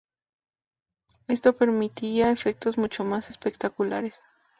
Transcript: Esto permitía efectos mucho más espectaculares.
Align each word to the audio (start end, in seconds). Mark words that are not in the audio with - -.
Esto 1.27 1.55
permitía 1.55 2.31
efectos 2.31 2.79
mucho 2.79 3.03
más 3.05 3.29
espectaculares. 3.29 4.23